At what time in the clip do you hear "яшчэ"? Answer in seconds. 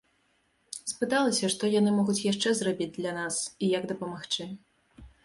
2.31-2.49